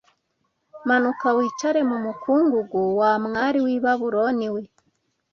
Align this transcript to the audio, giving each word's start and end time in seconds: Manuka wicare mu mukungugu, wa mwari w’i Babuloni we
Manuka 0.87 1.27
wicare 1.37 1.81
mu 1.89 1.97
mukungugu, 2.05 2.81
wa 2.99 3.11
mwari 3.23 3.59
w’i 3.65 3.77
Babuloni 3.83 4.47
we 4.53 4.61